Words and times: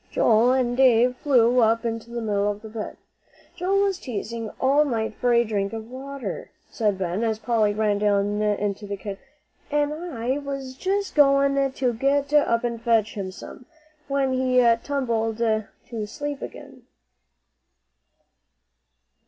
Joel 0.09 0.53
and 0.53 0.75
David 0.75 1.15
flew 1.17 1.59
up 1.59 1.85
into 1.85 2.09
the 2.09 2.23
middle 2.23 2.49
of 2.49 2.63
the 2.63 2.69
bed. 2.69 2.97
"Joe 3.55 3.83
was 3.83 3.99
teasing 3.99 4.49
all 4.59 4.83
night 4.83 5.13
for 5.13 5.31
a 5.31 5.43
drink 5.43 5.73
of 5.73 5.91
water," 5.91 6.49
said 6.71 6.97
Ben, 6.97 7.23
as 7.23 7.37
Polly 7.37 7.71
ran 7.75 7.99
down 7.99 8.41
into 8.41 8.87
the 8.87 8.97
kitchen. 8.97 9.23
"An' 9.69 9.91
I 9.93 10.39
was 10.39 10.73
just 10.73 11.13
going 11.13 11.71
to 11.71 11.93
get 11.93 12.33
up 12.33 12.63
and 12.63 12.81
fetch 12.81 13.13
him 13.13 13.29
some, 13.29 13.67
when 14.07 14.33
he 14.33 14.59
tumbled 14.83 15.37
to 15.37 15.67
sleep 16.07 16.41
again." 16.41 16.81